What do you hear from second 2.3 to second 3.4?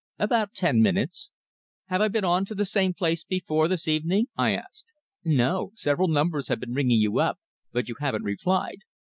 to the same place